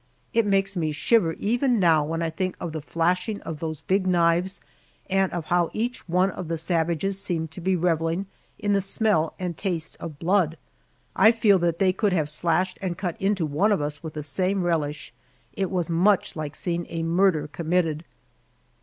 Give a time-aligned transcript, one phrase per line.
[0.33, 4.07] It makes me shiver even now when I think of the flashing of those big
[4.07, 4.59] knives
[5.11, 8.25] and of how each one of the savages seemed to be reveling
[8.57, 10.57] in the smell and taste of blood!
[11.15, 14.23] I feel that they could have slashed and cut into one of us with the
[14.23, 15.13] same relish.
[15.53, 18.03] It was much like seeing a murder committed.